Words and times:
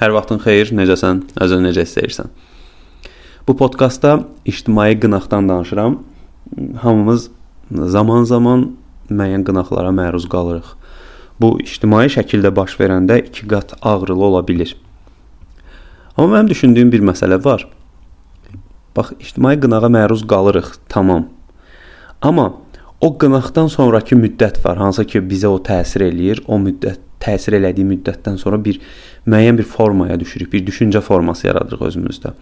Hər 0.00 0.14
vaxtın 0.16 0.38
xeyir, 0.40 0.70
necəsən? 0.72 1.18
Özün 1.44 1.66
necə 1.66 1.82
istəyirsən? 1.84 2.30
Bu 3.44 3.52
podkastda 3.60 4.14
ictimai 4.48 4.94
qınaqdan 4.96 5.48
danışıram. 5.50 5.98
Hamımız 6.80 7.26
zaman-zaman 7.94 8.62
müəyyən 9.10 9.44
qınaqlara 9.44 9.90
məruz 9.92 10.24
qalırıq. 10.32 10.70
Bu 11.40 11.50
ictimai 11.60 12.06
şəkildə 12.14 12.54
baş 12.56 12.78
verəndə 12.80 13.18
2 13.26 13.44
qat 13.52 13.74
ağrılı 13.82 14.24
ola 14.30 14.40
bilər. 14.48 14.72
Amma 16.16 16.38
mənim 16.38 16.48
düşündüyüm 16.54 16.94
bir 16.96 17.04
məsələ 17.10 17.36
var. 17.44 17.68
Bax, 18.96 19.12
ictimai 19.20 19.58
qınağa 19.60 19.92
məruz 19.92 20.24
qalırıq, 20.32 20.72
tamam. 20.88 21.28
Amma 22.22 22.54
o 23.04 23.12
qınaqdan 23.20 23.68
sonrakı 23.68 24.16
müddət 24.16 24.64
var, 24.64 24.80
hansı 24.80 25.04
ki 25.04 25.20
bizə 25.28 25.52
o 25.52 25.60
təsir 25.60 26.08
eləyir. 26.08 26.40
O 26.48 26.56
müddət 26.56 27.04
təsir 27.20 27.60
elədiyi 27.60 27.84
müddətdən 27.84 28.40
sonra 28.40 28.56
bir 28.64 28.80
müəyyən 29.26 29.58
bir 29.58 29.68
formaya 29.68 30.20
düşürük, 30.20 30.52
bir 30.52 30.66
düşüncə 30.66 31.00
forması 31.00 31.46
yaradırıq 31.46 31.82
özümüzdə. 31.88 32.32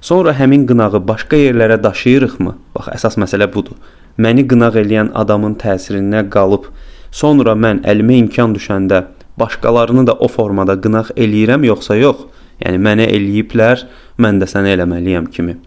Sonra 0.00 0.34
həmin 0.38 0.66
qınağı 0.66 1.00
başqa 1.08 1.36
yerlərə 1.36 1.78
daşıyırıqmı? 1.82 2.54
Bax, 2.74 2.90
əsas 2.96 3.18
məsələ 3.20 3.48
budur. 3.54 3.78
Məni 4.18 4.46
qınaq 4.50 4.78
eləyən 4.82 5.10
adamın 5.14 5.56
təsirinə 5.60 6.24
qalıb 6.30 6.70
sonra 7.10 7.54
mən 7.54 7.82
əlimə 7.86 8.18
imkan 8.24 8.54
düşəndə 8.54 9.04
başqalarını 9.38 10.06
da 10.06 10.14
o 10.14 10.28
formada 10.28 10.76
qınaq 10.80 11.14
eləyirəm 11.16 11.66
yoxsa 11.66 11.96
yox? 11.98 12.26
Yəni 12.60 12.78
mənə 12.78 13.08
eləyiblər, 13.10 13.86
mən 14.22 14.38
də 14.42 14.46
sənə 14.50 14.76
eləməliyəm 14.76 15.26
kimi. 15.34 15.58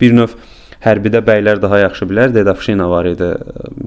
Bir 0.00 0.12
növ 0.12 0.36
Hərbidə 0.84 1.22
bəylər 1.24 1.58
daha 1.62 1.80
yaxşı 1.80 2.06
bilər. 2.06 2.32
Dedovşina 2.34 2.86
var 2.90 3.08
idi. 3.08 3.30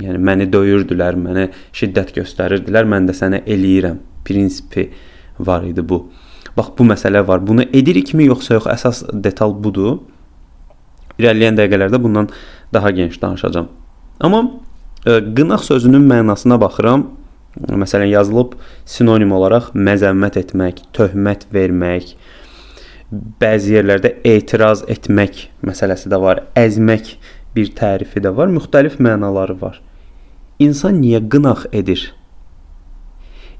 Yəni 0.03 0.19
məni 0.25 0.47
döyürdülər, 0.51 1.15
mənə 1.21 1.45
şiddət 1.75 2.15
göstərirdilər. 2.17 2.89
Mən 2.89 3.07
də 3.07 3.15
sənə 3.15 3.43
eləyirəm. 3.45 3.99
Prinsipi 4.25 4.89
var 5.39 5.63
idi 5.67 5.85
bu. 5.85 6.01
Bax 6.57 6.71
bu 6.77 6.87
məsələ 6.91 7.25
var. 7.27 7.43
Bunu 7.47 7.65
edirikmi 7.73 8.29
yoxsa 8.29 8.57
yox? 8.57 8.69
Əsas 8.71 9.03
detal 9.13 9.53
budur. 9.63 9.99
İrəliyən 11.19 11.57
dəqiqələrdə 11.59 11.99
bundan 12.01 12.29
daha 12.73 12.91
geniş 12.95 13.21
danışacağam. 13.21 13.67
Amma 14.19 14.43
ə, 14.45 15.17
e, 15.17 15.21
qınaq 15.35 15.63
sözünün 15.67 16.05
mənasına 16.09 16.59
baxıram. 16.61 17.07
Məsələn 17.59 18.11
yazılıb 18.11 18.53
sinonim 18.85 19.31
olaraq 19.35 19.71
məzəmmət 19.73 20.37
etmək, 20.43 20.83
töhmət 20.95 21.47
vermək, 21.53 22.13
bəzi 23.41 23.73
yerlərdə 23.73 24.13
etiraz 24.27 24.83
etmək 24.87 25.47
məsələsi 25.65 26.11
də 26.13 26.19
var, 26.21 26.43
əzmək 26.55 27.15
bir 27.55 27.71
tərifi 27.75 28.21
də 28.21 28.31
var, 28.37 28.51
müxtəlif 28.53 28.99
mənaları 29.01 29.57
var. 29.61 29.81
İnsan 30.59 31.01
niyə 31.01 31.23
qınaq 31.31 31.65
edir? 31.73 32.11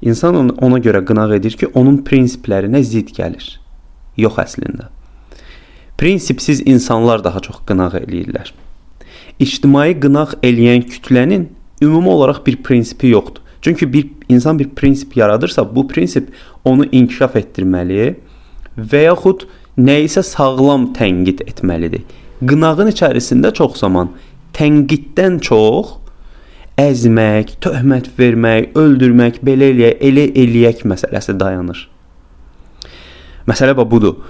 İnsan 0.02 0.36
ona 0.64 0.78
görə 0.80 1.02
qınaq 1.04 1.36
edir 1.36 1.56
ki, 1.60 1.68
onun 1.74 2.00
prinsiplərinə 2.06 2.80
zidd 2.82 3.12
gəlir. 3.16 3.44
Yox 4.16 4.38
əslində. 4.40 4.88
Prinsipsiz 6.00 6.62
insanlar 6.64 7.24
daha 7.24 7.40
çox 7.44 7.60
qınaq 7.68 7.98
eləyirlər. 8.00 8.54
İctimai 9.40 9.92
qınaq 10.00 10.38
eləyən 10.42 10.86
kütlənin 10.88 11.48
ümumi 11.82 12.08
olaraq 12.08 12.40
bir 12.46 12.56
prinsipi 12.64 13.12
yoxdur. 13.12 13.42
Çünki 13.62 13.92
bir 13.92 14.08
insan 14.28 14.58
bir 14.58 14.68
prinsip 14.68 15.16
yaradırsa, 15.16 15.76
bu 15.76 15.88
prinsip 15.88 16.32
onu 16.64 16.86
inkişaf 16.92 17.36
etdirməli, 17.36 18.14
və 18.78 19.04
yaxud 19.08 19.44
nəyisə 19.78 20.22
sağlam 20.24 20.90
tənqid 20.96 21.42
etməlidir. 21.48 22.04
Qınağın 22.40 22.88
içərisində 22.92 23.52
çox 23.52 23.76
zaman 23.82 24.14
tənqiddən 24.56 25.40
çox 25.44 25.96
əzmək, 26.80 27.56
töhmət 27.64 28.10
vermək, 28.18 28.72
öldürmək, 28.78 29.40
belə 29.44 29.70
eləyə, 29.74 29.94
elə 30.00 30.26
eləyək 30.42 30.84
məsələsi 30.88 31.36
dayanır. 31.40 31.84
Məsələ 33.50 33.76
bax 33.76 33.90
budur. 33.90 34.20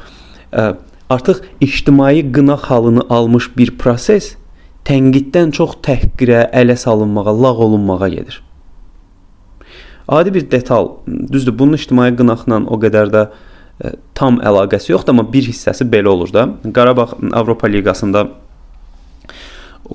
Artıq 1.10 1.42
ictimai 1.62 2.22
qınaq 2.34 2.68
halını 2.70 3.06
almış 3.10 3.50
bir 3.56 3.74
proses 3.78 4.34
tənqiddən 4.86 5.52
çox 5.54 5.76
təhqirə, 5.86 6.48
ələ 6.56 6.76
salınmağa, 6.78 7.34
lağ 7.42 7.54
olunmağa 7.66 8.08
gedir. 8.08 8.42
Adi 10.08 10.34
bir 10.34 10.50
detal, 10.50 10.88
düzdür, 11.32 11.58
bunun 11.58 11.78
ictimai 11.78 12.10
qınaqla 12.18 12.64
o 12.66 12.78
qədər 12.82 13.12
də 13.14 13.26
tam 14.14 14.40
əlaqəsi 14.44 14.92
yoxdur, 14.92 15.14
amma 15.14 15.26
bir 15.32 15.46
hissəsi 15.46 15.86
belə 15.92 16.08
olur 16.08 16.32
da. 16.32 16.48
Qarabağ 16.74 17.08
Avropa 17.32 17.66
Liqasında 17.66 18.26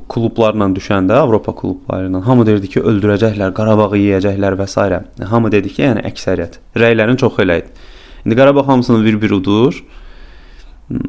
klublarla 0.09 0.67
düşəndə, 0.75 1.17
Avropa 1.23 1.53
klubları 1.55 2.09
ilə 2.09 2.21
hamı 2.25 2.45
deyirdi 2.47 2.71
ki, 2.75 2.83
öldürəcəklər, 2.91 3.53
Qarabağı 3.57 3.99
yeyəcəklər 3.99 4.57
və 4.59 4.67
s. 4.67 5.01
Hamı 5.31 5.51
dedi 5.51 5.71
ki, 5.73 5.81
yəni 5.87 6.03
əksəriyyət. 6.11 6.59
Rəylərin 6.81 7.19
çoxu 7.21 7.43
elə 7.45 7.59
idi. 7.61 7.91
İndi 8.25 8.35
Qarabağ 8.35 8.67
hamısını 8.67 9.05
bir-bir 9.05 9.31
udur. 9.31 9.85
Hmm, 10.87 10.99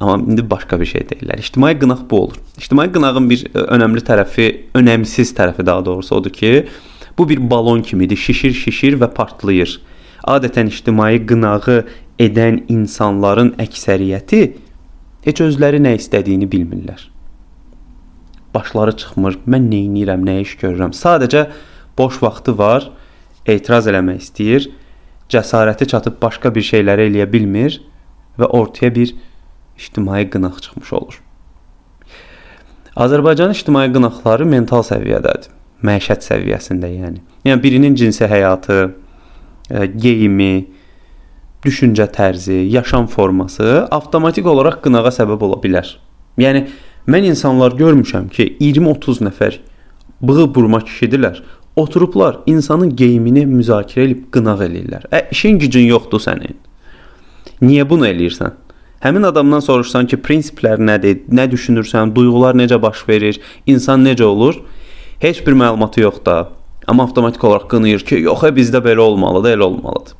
amma 0.00 0.32
indi 0.32 0.50
başqa 0.50 0.80
bir 0.80 0.86
şey 0.86 1.00
deyirlər. 1.10 1.38
İctimai 1.38 1.78
qınaq 1.78 2.10
bu 2.10 2.20
olur. 2.22 2.36
İctimai 2.58 2.92
qınağın 2.92 3.30
bir 3.30 3.46
e, 3.54 3.58
önəmli 3.58 4.02
tərəfi, 4.06 4.48
önəmsiz 4.74 5.34
tərəfi 5.38 5.66
daha 5.66 5.84
doğrusu 5.84 6.14
odur 6.14 6.30
ki, 6.30 6.66
bu 7.18 7.28
bir 7.28 7.50
balon 7.50 7.82
kimidir. 7.82 8.16
Şişir, 8.16 8.52
şişir 8.52 8.98
və 9.00 9.12
partlayır. 9.14 9.80
Adətən 10.26 10.70
ictimai 10.70 11.26
qınağı 11.26 11.82
edən 12.18 12.62
insanların 12.68 13.54
əksəriyyəti 13.58 14.42
heç 15.26 15.40
özləri 15.40 15.82
nə 15.82 15.96
istədiyini 15.98 16.46
bilmirlər. 16.50 17.11
Başları 18.54 18.96
çıxmır, 19.00 19.38
mən 19.48 19.68
nə 19.72 19.80
edirəm, 19.88 20.24
nə 20.28 20.40
iş 20.42 20.56
görürəm. 20.60 20.92
Sadəcə 20.96 21.46
boş 21.98 22.20
vaxtı 22.22 22.56
var, 22.58 22.90
etiraz 23.46 23.88
eləmək 23.88 24.20
istəyir, 24.26 24.68
cəsarəti 25.32 25.88
çatıb 25.88 26.20
başqa 26.22 26.52
bir 26.54 26.64
şeyləri 26.66 27.08
eləyə 27.10 27.28
bilmir 27.32 27.80
və 28.38 28.48
ortaya 28.52 28.92
bir 28.94 29.14
ictimai 29.78 30.26
qınaq 30.30 30.60
çıxmış 30.62 30.92
olur. 30.92 31.22
Azərbaycan 32.96 33.54
ictimai 33.56 33.88
qınaqları 33.92 34.44
mental 34.44 34.84
səviyyədədir. 34.84 35.48
Məişət 35.82 36.26
səviyyəsində 36.28 36.90
yəni. 36.92 37.22
Yəni 37.48 37.62
birinin 37.62 37.94
cinsi 37.98 38.28
həyatı, 38.28 38.92
e, 39.70 39.86
geyimi, 39.86 40.68
düşüncə 41.64 42.06
tərzi, 42.12 42.60
yaşam 42.70 43.06
forması 43.06 43.86
avtomatik 43.90 44.46
olaraq 44.46 44.82
qınağa 44.84 45.10
səbəb 45.16 45.42
ola 45.48 45.58
bilər. 45.62 45.88
Yəni 46.38 46.66
mən 47.06 47.28
insanlar 47.32 47.76
görmüşəm 47.78 48.28
ki, 48.30 48.56
20-30 48.60 49.22
nəfər 49.28 49.58
bığı 50.22 50.54
burma 50.54 50.78
kişidirlər. 50.78 51.42
Oturublar 51.76 52.36
insanın 52.46 52.96
geyimini 52.96 53.46
müzakirə 53.48 54.04
edib 54.04 54.26
qınaq 54.34 54.60
eləyirlər. 54.66 55.06
Ə, 55.08 55.30
işin 55.32 55.58
gücün 55.58 55.88
yoxdur 55.88 56.20
sənin. 56.20 56.58
Niyə 57.62 57.88
bunu 57.88 58.06
eləyirsən? 58.06 58.58
Həmin 59.02 59.26
adamdan 59.26 59.64
soruşsan 59.64 60.06
ki, 60.06 60.20
prinsiplər 60.22 60.78
nədir, 60.78 61.24
nə 61.26 61.48
düşünürsən, 61.50 62.12
duyğular 62.14 62.54
necə 62.54 62.78
baş 62.82 63.02
verir, 63.08 63.40
insan 63.66 64.04
necə 64.06 64.28
olur? 64.28 64.60
Heç 65.22 65.40
bir 65.46 65.56
məlumatı 65.58 66.04
yoxdur. 66.04 66.52
Amma 66.86 67.06
avtomatik 67.08 67.44
olaraq 67.44 67.68
qınayır 67.70 68.04
ki, 68.06 68.20
yox, 68.28 68.44
bizdə 68.54 68.82
belə 68.84 69.02
olmalıdır, 69.02 69.56
elə 69.56 69.66
olmalıdır. 69.66 70.14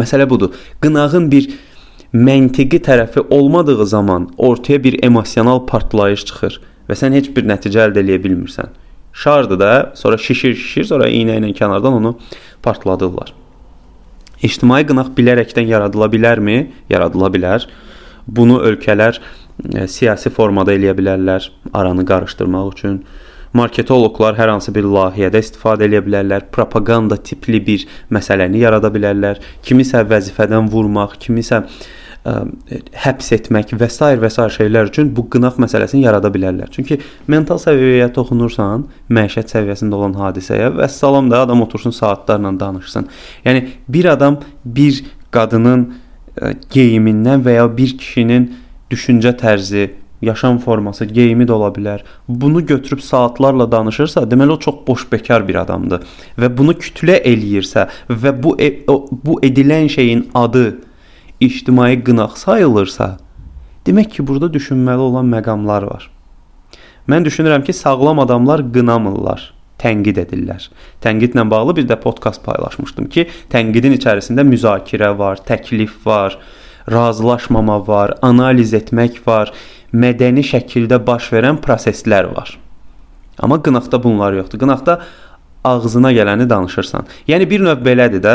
Məsələ 0.00 0.28
budur. 0.30 0.52
Qınağın 0.80 1.30
bir 1.32 1.48
məntiqi 2.14 2.78
tərəfi 2.78 3.26
olmadığı 3.30 3.86
zaman 3.86 4.28
ortaya 4.38 4.84
bir 4.84 4.98
emosional 5.02 5.64
partlayış 5.66 6.24
çıxır 6.30 6.60
və 6.88 6.96
sən 6.98 7.16
heç 7.18 7.30
bir 7.34 7.46
nəticə 7.50 7.88
əldə 7.88 8.04
edə 8.04 8.20
bilmirsən. 8.22 8.70
Şardır 9.14 9.58
da, 9.60 9.92
sonra 9.94 10.18
şişir, 10.18 10.54
şişir, 10.54 10.84
sonra 10.84 11.08
iynə 11.08 11.38
ilə 11.40 11.50
kənardan 11.58 11.98
onu 11.98 12.16
partladırlar. 12.62 13.32
İctimai 14.42 14.82
qınaq 14.86 15.10
bilərəkdən 15.16 15.66
yaradıla 15.70 16.08
bilərmi? 16.12 16.56
Yaradıla 16.90 17.30
bilər. 17.34 17.66
Bunu 18.26 18.60
ölkələr 18.62 19.20
e, 19.74 19.86
siyasi 19.88 20.30
formada 20.30 20.74
eləyə 20.74 20.94
bilərlər, 20.98 21.50
aranı 21.72 22.06
qarışdırmaq 22.06 22.70
üçün. 22.74 23.02
Marketoloqlar 23.54 24.34
hər 24.38 24.50
hansı 24.50 24.74
bir 24.74 24.86
layihədə 24.90 25.42
istifadə 25.42 25.86
edə 25.86 26.02
bilərlər, 26.06 26.48
propaganda 26.54 27.16
tipli 27.16 27.62
bir 27.66 27.86
məsələni 28.10 28.62
yarada 28.62 28.90
bilərlər. 28.94 29.42
Kimisə 29.66 30.02
vəzifədən 30.10 30.70
vurmaq, 30.72 31.18
kimisə 31.22 31.62
ə, 32.24 32.34
həbs 33.04 33.30
etmək 33.38 33.74
və 33.78 33.88
s. 33.90 34.00
və 34.20 34.30
s. 34.30 34.46
şeylər 34.56 34.90
üçün 34.90 35.10
bu 35.16 35.26
qınaq 35.30 35.58
məsələsini 35.62 36.04
yarada 36.04 36.30
bilərlər. 36.34 36.70
Çünki 36.74 37.00
mental 37.30 37.60
səviyyəyə 37.62 38.10
toxunursan, 38.16 38.86
məişət 39.08 39.54
səviyyəsində 39.54 39.98
olan 39.98 40.16
hadisəyə 40.18 40.72
və 40.78 40.88
salam 40.92 41.30
da 41.32 41.44
adam 41.46 41.62
otursun 41.66 41.94
saatlarla 41.94 42.54
danışsın. 42.60 43.08
Yəni 43.44 43.66
bir 43.88 44.10
adam 44.14 44.40
bir 44.64 45.02
qadının 45.34 45.90
ə, 46.40 46.54
geyimindən 46.74 47.44
və 47.44 47.58
ya 47.58 47.68
bir 47.76 47.96
kişinin 47.98 48.50
düşüncə 48.92 49.34
tərzi, 49.40 49.90
yaşam 50.24 50.58
forması, 50.58 51.04
geyimi 51.04 51.44
də 51.44 51.52
ola 51.52 51.68
bilər. 51.74 52.04
Bunu 52.28 52.66
götürüb 52.66 53.00
saatlarla 53.04 53.66
danışırsa, 53.72 54.24
deməli 54.30 54.56
o 54.56 54.58
çox 54.58 54.74
boş 54.86 55.06
bekar 55.12 55.48
bir 55.48 55.60
adamdır 55.60 56.06
və 56.40 56.50
bunu 56.56 56.76
kütlə 56.80 57.18
eləyirsə 57.20 57.88
və 58.08 58.34
bu 58.42 58.56
e 58.60 58.70
bu 58.86 59.40
edilən 59.42 59.88
şeyin 59.88 60.28
adı 60.34 60.64
ictimai 61.48 61.98
qınaq 62.04 62.38
sayılırsa, 62.40 63.16
demək 63.86 64.16
ki, 64.16 64.26
burada 64.26 64.52
düşünməli 64.52 65.08
olan 65.10 65.28
məqamlar 65.32 65.88
var. 65.90 66.10
Mən 67.08 67.26
düşünürəm 67.26 67.64
ki, 67.64 67.72
sağlam 67.72 68.18
adamlar 68.24 68.64
qınamırlar. 68.72 69.52
tənqid 69.84 70.20
edirlər. 70.22 70.68
Tənqidlə 71.04 71.44
bağlı 71.50 71.76
bir 71.78 71.88
də 71.90 71.98
podkast 72.00 72.44
paylaşmışdım 72.46 73.08
ki, 73.12 73.26
tənqidin 73.52 73.96
içərisində 73.98 74.44
müzakirə 74.48 75.10
var, 75.18 75.42
təklif 75.48 75.98
var, 76.06 76.38
razılaşmama 76.90 77.80
var, 77.88 78.14
analiz 78.22 78.74
etmək 78.76 79.20
var, 79.26 79.52
mədəni 79.92 80.44
şəkildə 80.46 81.00
baş 81.06 81.30
verən 81.34 81.60
proseslər 81.64 82.30
var. 82.34 82.56
Amma 83.38 83.60
qınaqda 83.66 84.02
bunlar 84.02 84.36
yoxdur. 84.38 84.60
Qınaqda 84.62 85.00
ağzına 85.64 86.12
gələni 86.12 86.48
danışırsan. 86.50 87.08
Yəni 87.28 87.48
bir 87.50 87.64
növ 87.64 87.82
belədir 87.84 88.22
də, 88.24 88.34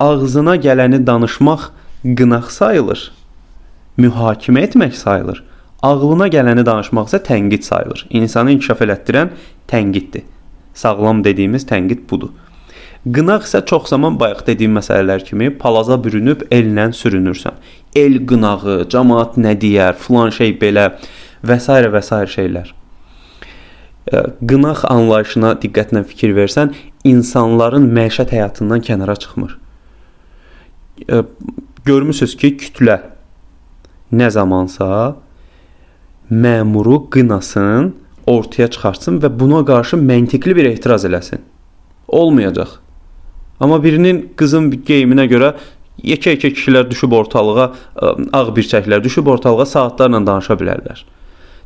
ağzına 0.00 0.56
gələni 0.62 1.04
danışmaq 1.06 1.68
qınaq 2.04 2.50
sayılır. 2.54 3.12
Mühakimə 3.98 4.66
etmək 4.68 4.94
sayılır. 4.94 5.42
Ağlına 5.82 6.28
gələni 6.30 6.66
danışmaq 6.66 7.08
isə 7.10 7.22
tənqid 7.26 7.62
sayılır. 7.62 8.06
İnsanı 8.10 8.52
inkişaf 8.56 8.82
elətdirən 8.86 9.32
tənqiddir. 9.70 10.22
Sağlam 10.74 11.24
dediyimiz 11.24 11.66
tənqid 11.66 12.06
budur. 12.10 12.30
Qınaq 13.06 13.46
isə 13.46 13.64
çox 13.66 13.90
zaman 13.90 14.18
bayaq 14.20 14.44
dediyim 14.46 14.78
məsələlər 14.78 15.24
kimi 15.26 15.50
palaza 15.58 15.98
bürünüb 16.04 16.42
ellə 16.54 16.88
sürünürsən. 16.94 17.54
El 17.96 18.18
qınağı, 18.26 18.84
cəmaət 18.90 19.38
nə 19.42 19.54
deyər, 19.58 19.94
filan 19.98 20.30
şey 20.34 20.54
belə 20.60 20.90
və 21.46 21.58
s. 21.58 21.78
və 21.94 22.02
s. 22.02 22.18
şeylər. 22.34 22.74
Qınaq 24.50 24.84
anlayışına 24.88 25.54
diqqətlə 25.62 26.04
fikir 26.10 26.34
versən, 26.36 26.74
insanların 27.04 27.90
məişət 27.94 28.34
həyatından 28.34 28.82
kənara 28.86 29.16
çıxmır. 29.16 29.58
Görmüsüz 31.84 32.36
ki, 32.36 32.56
kütlə 32.58 32.98
nə 34.12 34.30
zamansa 34.30 35.16
məmuru 36.30 37.04
qınasın, 37.12 37.92
ortaya 38.26 38.68
çıxartsın 38.68 39.20
və 39.22 39.30
buna 39.40 39.62
qarşı 39.66 39.96
məntiqli 40.00 40.56
bir 40.56 40.68
etiraz 40.72 41.04
eləsin. 41.04 41.40
Olmayacaq. 42.08 42.78
Amma 43.60 43.82
birinin 43.82 44.20
qızın 44.36 44.70
geyiminə 44.86 45.26
görə 45.30 45.54
yekə-yekə 46.04 46.52
kişilər 46.54 46.90
düşüb 46.90 47.12
ortalığa, 47.12 47.72
ağ 48.32 48.42
birçəklər 48.56 49.02
düşüb 49.04 49.26
ortalığa 49.26 49.66
saatlarla 49.66 50.24
danışa 50.26 50.58
bilərlər. 50.60 51.04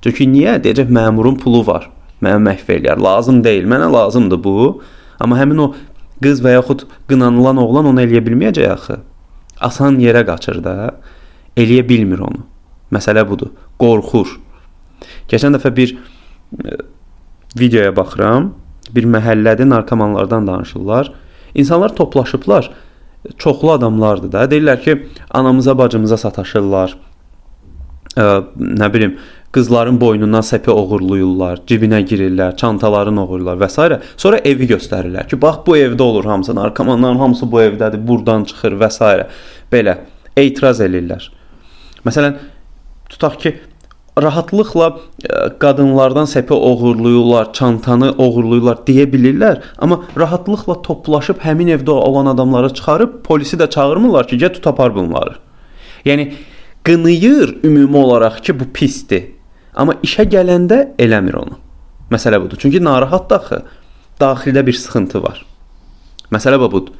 Çünki 0.02 0.26
niyə? 0.28 0.58
Deyəcək 0.62 0.90
məmurun 0.90 1.38
pulu 1.38 1.62
var. 1.66 1.88
Mənə 2.22 2.40
məhv 2.42 2.70
eləyər. 2.76 3.00
Lazım 3.02 3.42
deyil. 3.44 3.66
Mənə 3.70 3.90
lazımdır 3.92 4.40
bu. 4.44 4.82
Amma 5.20 5.38
həmin 5.38 5.62
o 5.62 5.72
qız 6.22 6.42
və 6.42 6.56
yaxud 6.56 6.86
qınanılan 7.10 7.60
oğlan 7.62 7.90
onu 7.92 8.02
eləyə 8.02 8.22
bilməyəcək 8.26 8.70
axı. 8.72 8.98
Asan 9.62 9.98
yerə 10.02 10.24
qaçır 10.26 10.62
da. 10.64 10.76
Eləyə 11.56 11.84
bilmir 11.88 12.22
onu. 12.24 12.46
Məsələ 12.92 13.24
budur. 13.28 13.52
Qorxur. 13.80 14.38
Keçən 15.30 15.56
dəfə 15.56 15.72
bir 15.76 15.94
e, 15.94 16.76
videoya 17.58 17.92
baxıram. 17.96 18.52
Bir 18.94 19.06
məhəllədə 19.08 19.68
narkomanlardan 19.68 20.46
danışırlar. 20.46 21.12
İnsanlar 21.54 21.96
toplaşıblar. 21.96 22.70
Çoxlu 23.38 23.70
adamlardır 23.72 24.32
da. 24.32 24.44
Deyirlər 24.50 24.80
ki, 24.82 24.96
anamıza, 25.30 25.76
bacımıza 25.78 26.16
sataşırlar. 26.18 26.96
Ə, 28.16 28.24
nə 28.58 28.88
bilim, 28.92 29.16
qızların 29.52 30.00
boynundan 30.00 30.44
səpi 30.46 30.70
oğurluyurlar, 30.72 31.60
cibinə 31.68 32.00
girirlər, 32.08 32.56
çantalarını 32.56 33.24
oğurlar 33.24 33.58
və 33.60 33.68
s. 33.68 33.98
Sonra 34.16 34.38
evi 34.48 34.68
göstərirlər 34.70 35.28
ki, 35.28 35.40
bax 35.42 35.60
bu 35.66 35.76
evdə 35.76 36.02
olur 36.02 36.24
hamısı, 36.24 36.54
narkomanların 36.56 37.20
hamısı 37.20 37.50
bu 37.52 37.60
evdədir, 37.62 38.00
burdan 38.06 38.46
çıxır 38.48 38.78
və 38.80 38.88
s. 38.90 39.10
Belə 39.72 39.98
etiraz 40.36 40.80
eləyirlər. 40.80 41.28
Məsələn, 42.06 42.38
tutaq 43.12 43.36
ki, 43.42 43.52
rahatlıqla 44.22 44.88
e, 44.88 45.36
qadınlardan 45.58 46.24
səpi 46.28 46.52
oğurluyurlar, 46.52 47.52
çantanı 47.52 48.12
oğurluyurlar 48.18 48.82
deyə 48.88 49.06
bilirlər, 49.12 49.60
amma 49.78 50.00
rahatlıqla 50.16 50.80
toplaşıb 50.82 51.44
həmin 51.44 51.74
evdə 51.76 51.90
olan 51.90 52.32
adamları 52.32 52.72
çıxarıb 52.74 53.20
polisi 53.24 53.56
də 53.56 53.70
çağırmırlar 53.70 54.28
ki, 54.28 54.36
gəl 54.36 54.52
tut 54.56 54.66
apar 54.66 54.94
bunları. 54.94 55.36
Yəni 56.04 56.32
qınayır 56.84 57.64
ümumi 57.64 57.96
olaraq 57.96 58.42
ki, 58.42 58.60
bu 58.60 58.72
pisdir. 58.72 59.31
Amma 59.74 59.96
işə 60.04 60.26
gələndə 60.28 60.80
eləmir 61.00 61.38
onu. 61.40 61.58
Məsələ 62.12 62.40
budur. 62.42 62.60
Çünki 62.60 62.82
narahatdır 62.84 63.36
axı. 63.36 63.62
Daxildə 64.20 64.66
bir 64.66 64.76
sıxıntı 64.76 65.22
var. 65.22 65.44
Məsələ 66.32 66.60
budur. 66.60 66.92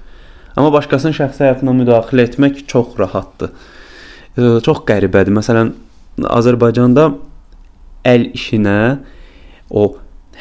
Amma 0.57 0.73
başqasının 0.73 1.17
şəxsi 1.17 1.47
həyatına 1.47 1.73
müdaxilə 1.77 2.27
etmək 2.29 2.65
çox 2.69 2.97
rahatdır. 2.99 3.53
Çox 4.65 4.83
qəribədir. 4.89 5.33
Məsələn, 5.37 5.73
Azərbaycanda 6.29 7.11
əl 8.09 8.27
işinə 8.37 8.99
o 9.71 9.85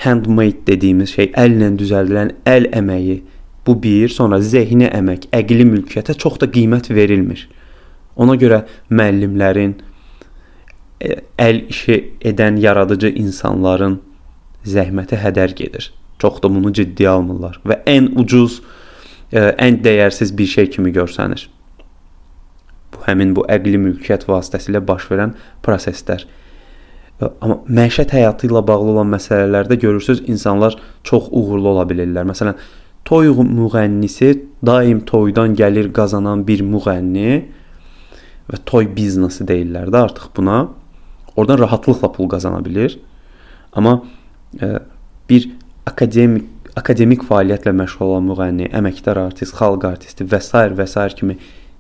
handmade 0.04 0.66
dediyimiz 0.68 1.14
şey, 1.16 1.32
əllə 1.38 1.72
düzəldilən 1.80 2.34
əl 2.48 2.68
əməyi 2.76 3.22
bu 3.68 3.76
bir, 3.84 4.10
sonra 4.10 4.42
zehni 4.42 4.90
əmək, 4.90 5.30
əqli 5.36 5.68
mülkiyyətə 5.70 6.18
çox 6.20 6.40
da 6.42 6.50
qiymət 6.52 6.90
verilmir. 6.96 7.46
Ona 8.20 8.36
görə 8.40 8.64
müəllimlərin 8.90 9.78
əl 11.40 11.64
işi 11.70 11.98
edən 12.32 12.60
yaradıcı 12.62 13.14
insanların 13.24 14.00
zəhməti 14.66 15.18
hədər 15.18 15.56
gedir. 15.58 15.92
Çox 16.20 16.44
da 16.44 16.50
bunu 16.54 16.74
ciddiyə 16.78 17.16
almırlar 17.16 17.58
və 17.66 17.82
ən 17.90 18.12
ucuz, 18.22 18.62
e, 19.34 19.40
ən 19.40 19.82
dəyərsiz 19.86 20.36
bir 20.38 20.46
şey 20.46 20.70
kimi 20.76 20.94
görsənir 20.94 21.48
bu 23.02 23.08
həmin 23.08 23.34
bu 23.36 23.46
əqli 23.50 23.80
mülkiyyət 23.82 24.28
vasitəsilə 24.30 24.82
baş 24.88 25.08
verən 25.12 25.34
proseslər. 25.66 26.26
Amma 27.22 27.60
məişət 27.70 28.16
həyatı 28.16 28.50
ilə 28.50 28.64
bağlı 28.66 28.96
olan 28.96 29.12
məsələlərdə 29.14 29.78
görürsüz 29.82 30.24
insanlar 30.28 30.78
çox 31.06 31.30
uğurlu 31.30 31.70
ola 31.76 31.86
bilirlər. 31.90 32.26
Məsələn, 32.30 32.58
toy 33.06 33.30
müğənnisi 33.30 34.34
daim 34.66 35.04
toydan 35.06 35.56
gəlir 35.58 35.92
qazanan 35.94 36.46
bir 36.48 36.64
müğənni 36.66 37.42
və 38.50 38.62
toy 38.66 38.90
biznesi 38.96 39.46
deyirlər 39.48 39.94
də 39.94 40.06
artıq 40.08 40.32
buna. 40.38 40.64
Oradan 41.36 41.60
rahatlıqla 41.60 42.12
pul 42.12 42.30
qazana 42.30 42.66
bilir. 42.66 43.00
Amma 43.74 44.04
e, 44.62 44.80
bir 45.30 45.50
akademik 45.86 46.46
akademik 46.76 47.24
fəaliyyətlə 47.28 47.74
məşğul 47.76 48.06
olan 48.06 48.30
müğənni, 48.30 48.70
əməkdar 48.76 49.20
artist, 49.26 49.58
xalq 49.60 49.86
artisti 49.90 50.24
və 50.24 50.40
s. 50.40 50.52
və 50.78 50.88
s. 50.88 51.08
kimi 51.20 51.38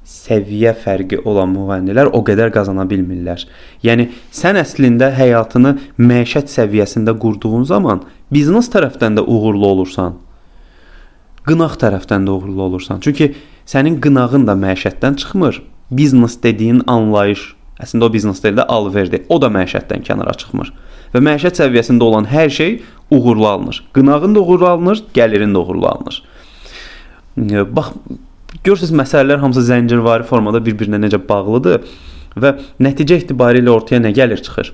səviyyə 0.07 0.74
fərqi 0.83 1.21
olan 1.30 1.53
müğənnilər 1.56 2.09
o 2.12 2.24
qədər 2.25 2.51
qazana 2.51 2.88
bilmirlər. 2.89 3.45
Yəni 3.86 4.09
sən 4.36 4.59
əslində 4.59 5.12
həyatını 5.15 5.75
məişət 6.01 6.51
səviyyəsində 6.51 7.13
qurduğun 7.21 7.63
zaman 7.69 8.03
biznes 8.33 8.69
tərəfdən 8.74 9.19
də 9.19 9.25
uğurlu 9.27 9.68
olursan. 9.68 10.18
Qınaq 11.48 11.77
tərəfdən 11.81 12.27
də 12.27 12.33
uğurlu 12.33 12.62
olursan. 12.68 13.00
Çünki 13.01 13.31
sənin 13.65 14.00
qınağın 14.01 14.48
da 14.50 14.57
məişətdən 14.57 15.15
çıxmır. 15.21 15.62
Biznes 15.92 16.38
dediyin 16.44 16.81
anlayış, 16.88 17.56
əslində 17.83 18.07
o 18.07 18.13
biznes 18.13 18.42
deyil 18.44 18.60
də 18.60 18.65
alverdir. 18.70 19.25
O 19.29 19.39
da 19.41 19.50
məişətdən 19.53 20.05
kənara 20.08 20.34
çıxmır. 20.38 20.74
Və 21.13 21.22
məişət 21.27 21.60
səviyyəsində 21.60 22.08
olan 22.08 22.27
hər 22.32 22.50
şey 22.50 22.82
uğurlu 23.12 23.48
alınır. 23.48 23.84
Qınağın 23.94 24.36
da 24.36 24.41
uğurlu 24.41 24.67
alınır, 24.67 25.03
gəlirin 25.15 25.55
də 25.55 25.63
uğurlu 25.63 25.88
alınır. 25.88 26.24
Bax 27.75 27.94
Görürsüz 28.63 28.91
məsələlər 28.94 29.39
hamısı 29.41 29.63
zəncirvari 29.65 30.25
formada 30.27 30.60
bir-birinə 30.62 31.00
necə 31.01 31.17
bağlıdır 31.29 31.86
və 32.38 32.51
nəticə 32.84 33.17
etibarilə 33.24 33.72
ortaya 33.74 34.01
nə 34.03 34.12
gəlir 34.13 34.44
çıxır? 34.46 34.74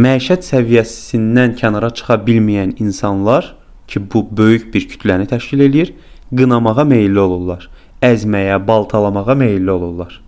Məişət 0.00 0.46
səviyyəsindən 0.46 1.52
kənara 1.58 1.90
çıxa 1.98 2.16
bilməyən 2.24 2.76
insanlar 2.80 3.52
ki, 3.90 4.00
bu 4.14 4.24
böyük 4.30 4.70
bir 4.74 4.88
kütləni 4.88 5.28
təşkil 5.28 5.66
eləyir, 5.66 5.92
qınamağa 6.32 6.86
meylli 6.88 7.20
olurlar, 7.20 7.68
əzməyə, 8.02 8.56
baltalamağa 8.66 9.36
meylli 9.38 9.70
olurlar. 9.70 10.20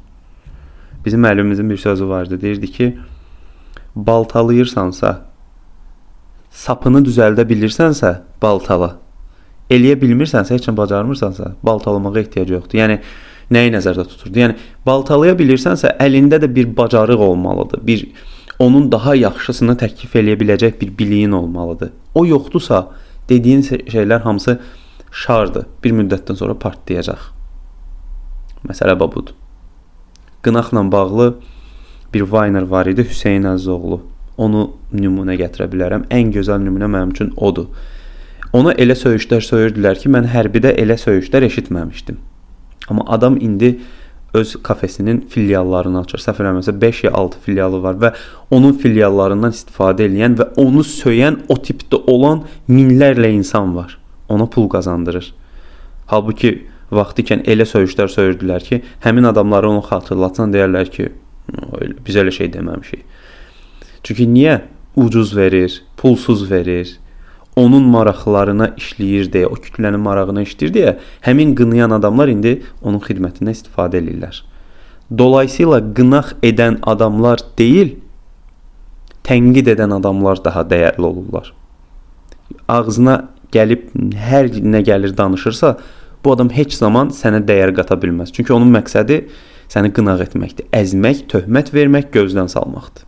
Bizim 1.07 1.23
müəllimimizin 1.23 1.71
bir 1.71 1.77
sözü 1.77 2.09
vardı, 2.09 2.41
deyirdi 2.41 2.73
ki, 2.73 2.99
baltalayırsansa, 3.97 5.17
sapını 6.51 7.05
düzəldə 7.07 7.47
bilirsənsə, 7.47 8.17
baltala 8.43 8.97
eləyə 9.71 9.97
bilmirsənsə, 10.01 10.55
heç 10.55 10.69
nə 10.71 10.77
bacarmırsansa, 10.79 11.53
baltalamağa 11.67 12.21
ehtiyac 12.23 12.51
yoxdur. 12.55 12.81
Yəni 12.81 12.99
nəyi 13.55 13.73
nəzərdə 13.75 14.07
tuturdu? 14.11 14.43
Yəni 14.43 14.59
baltalaya 14.87 15.37
bilirsənsə, 15.39 15.97
əlində 16.03 16.41
də 16.43 16.51
bir 16.55 16.71
bacarıq 16.77 17.23
olmalıdır. 17.29 17.83
Bir 17.87 18.07
onun 18.63 18.91
daha 18.93 19.15
yaxşısını 19.19 19.77
təklif 19.81 20.15
eləyə 20.17 20.39
biləcək 20.41 20.81
bir 20.81 20.93
biliyin 20.99 21.33
olmalıdır. 21.39 21.93
O 22.15 22.27
yoxdursa, 22.27 22.87
dediyin 23.29 23.63
şeylər 23.63 24.23
hamısı 24.23 24.59
şardır. 25.11 25.67
Bir 25.85 25.97
müddətdən 25.99 26.39
sonra 26.39 26.59
partlayacaq. 26.59 27.33
Məsələ 28.69 28.99
budur. 29.01 29.35
Qınaqla 30.47 30.93
bağlı 30.93 31.35
bir 32.15 32.21
Vayner 32.21 32.62
var 32.62 32.87
idi, 32.87 33.03
Hüseyn 33.11 33.49
Əzizoğlu. 33.50 34.00
Onu 34.38 34.61
nümunə 34.95 35.35
gətirə 35.41 35.67
bilərəm. 35.73 36.05
Ən 36.15 36.31
gözəl 36.31 36.61
nümunə 36.62 36.87
mənim 36.93 37.11
üçün 37.17 37.33
odur. 37.37 37.67
Ona 38.55 38.76
elə 38.79 38.95
söyüşlər 38.95 39.43
söyürdülər 39.43 39.99
ki, 39.99 40.12
mən 40.15 40.29
hərbidə 40.31 40.71
elə 40.79 40.95
söyüşlər 41.03 41.49
eşitməmişdim. 41.49 42.21
Amma 42.88 43.09
adam 43.17 43.41
indi 43.43 43.73
öz 44.35 44.55
kafesinin 44.62 45.21
filiallarını 45.35 46.05
açır. 46.05 46.23
Səhv 46.29 46.45
eləmirəmsə 46.45 46.76
5 46.81 47.03
ya 47.05 47.12
6 47.25 47.43
filialı 47.43 47.83
var 47.83 47.99
və 48.05 48.12
onun 48.50 48.79
filiallarından 48.85 49.55
istifadə 49.57 50.07
edən 50.07 50.38
və 50.38 50.49
onu 50.62 50.87
söyən 50.87 51.43
o 51.49 51.59
tipdə 51.59 52.05
olan 52.07 52.45
minlərlə 52.71 53.33
insan 53.35 53.75
var. 53.75 53.99
Ona 54.29 54.47
pul 54.47 54.69
qazandırır. 54.69 55.35
Halbuki 56.07 56.55
vaxtı 56.90 57.25
ikən 57.25 57.45
elə 57.50 57.66
söyüşlər 57.66 58.11
söyürdülər 58.12 58.66
ki, 58.66 58.83
həmin 59.05 59.28
adamları 59.33 59.71
onu 59.71 59.83
xatırlatsan 59.87 60.55
deyərlər 60.55 60.90
ki, 60.93 61.09
biz 62.07 62.16
elə 62.16 62.35
şey 62.35 62.52
deməmişik. 62.55 63.02
Çünki 64.07 64.26
niyə 64.31 64.61
ucuz 64.97 65.37
verir, 65.37 65.83
pulsuz 65.97 66.50
verir, 66.50 66.99
onun 67.57 67.87
maraqlarına 67.90 68.75
işləyir 68.78 69.31
deyə, 69.33 69.49
o 69.50 69.57
kütlənin 69.57 70.02
marağına 70.05 70.45
işləyir 70.47 70.73
deyə, 70.75 70.97
həmin 71.25 71.55
qınayan 71.57 71.95
adamlar 71.97 72.31
indi 72.33 72.59
onun 72.83 73.00
xidmətindən 73.02 73.57
istifadə 73.57 74.02
edirlər. 74.02 74.43
Dolayısıyla 75.19 75.81
qınaq 75.97 76.35
edən 76.45 76.81
adamlar 76.83 77.43
deyil, 77.59 77.95
tənqid 79.26 79.73
edən 79.75 79.95
adamlar 79.97 80.43
daha 80.45 80.62
dəyərli 80.69 81.07
olurlar. 81.09 81.52
Ağzına 82.69 83.16
gəlib 83.55 83.88
hər 84.28 84.50
nə 84.62 84.83
gəlir 84.87 85.14
danışırsa, 85.16 85.76
bu 86.26 86.33
adam 86.35 86.50
heç 86.50 86.75
zaman 86.75 87.12
sənə 87.14 87.38
dəyər 87.47 87.71
qata 87.76 87.95
bilməz. 88.02 88.33
Çünki 88.35 88.54
onun 88.56 88.73
məqsədi 88.75 89.21
səni 89.71 89.92
qınaq 89.95 90.25
etməkdir, 90.26 90.66
əzmək, 90.75 91.26
töhmət 91.30 91.71
vermək, 91.75 92.11
gözdən 92.14 92.50
salmaqdır. 92.50 93.06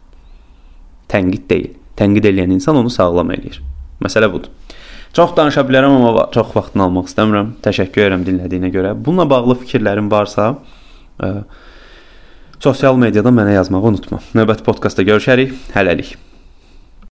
Tənqid 1.10 1.48
deyil. 1.50 1.75
Tənqid 1.98 2.28
edən 2.30 2.54
insan 2.54 2.78
onu 2.78 2.92
sağlam 2.94 3.32
eləyir. 3.34 3.58
Məsələ 4.04 4.30
budur. 4.30 4.52
Çox 5.16 5.32
danışa 5.37 5.64
bilərəm, 5.66 5.96
amma 5.98 6.28
çox 6.34 6.52
vaxtını 6.54 6.84
almaq 6.87 7.08
istəmirəm. 7.10 7.54
Təşəkkür 7.64 8.04
edirəm 8.04 8.26
dinlədiyinə 8.28 8.70
görə. 8.75 8.94
Bununla 8.94 9.26
bağlı 9.30 9.58
fikirlərin 9.64 10.10
varsa, 10.12 10.52
ə, 11.18 11.32
sosial 12.62 13.00
mediada 13.00 13.34
mənə 13.34 13.56
yazmağı 13.58 13.92
unutma. 13.92 14.22
Növbəti 14.38 14.66
podkastda 14.68 15.06
görüşərik. 15.08 15.56
Hələlik. 15.75 16.16